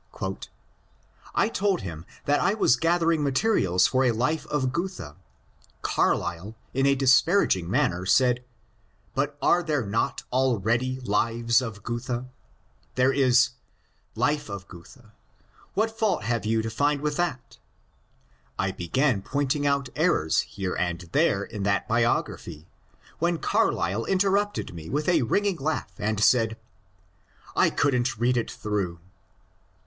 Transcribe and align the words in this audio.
^^ 0.13 0.47
I 1.35 1.47
told 1.47 1.81
him 1.81 2.05
that 2.25 2.39
I 2.39 2.55
was 2.55 2.75
gathering 2.75 3.21
materials 3.23 3.85
for 3.85 4.03
a 4.03 4.11
life 4.11 4.47
of 4.47 4.73
Goethe. 4.73 5.13
Carlyle 5.83 6.55
in 6.73 6.87
a 6.87 6.95
disparaging 6.95 7.69
manner 7.69 8.07
said, 8.07 8.43
* 8.77 9.13
But 9.13 9.37
are 9.43 9.61
there 9.61 9.85
not 9.85 10.23
already 10.33 10.99
Lives 11.01 11.61
of 11.61 11.83
Goethe? 11.83 12.23
There 12.95 13.13
is 13.13 13.41
's 13.41 13.49
Life 14.15 14.49
of 14.49 14.67
Goethe; 14.67 15.05
what 15.75 15.91
fault 15.95 16.23
have 16.23 16.47
you 16.47 16.63
to 16.63 16.69
find 16.71 17.01
with 17.01 17.15
that?' 17.17 17.59
I 18.57 18.71
began 18.71 19.21
pointing 19.21 19.67
out 19.67 19.89
errors 19.95 20.39
here 20.41 20.73
and 20.73 21.01
there 21.11 21.43
in 21.43 21.61
that 21.61 21.87
biography, 21.87 22.65
when 23.19 23.37
Carlyle 23.37 24.05
interrupted 24.05 24.73
me 24.73 24.89
with 24.89 25.07
a 25.07 25.21
ringing 25.21 25.57
laugh 25.57 25.93
and 25.99 26.19
said, 26.23 26.57
^I 27.55 27.69
could 27.77 27.93
n't 27.95 28.17
read 28.17 28.35
it 28.35 28.49
through.' 28.49 28.99